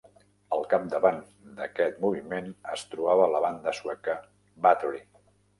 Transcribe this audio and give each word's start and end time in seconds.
Al 0.55 0.63
capdavant 0.71 1.19
d'aquest 1.59 2.01
moviment 2.05 2.49
es 2.77 2.87
trobava 2.95 3.31
la 3.35 3.43
banda 3.47 3.75
sueca 3.83 4.19
Bathory. 4.65 5.07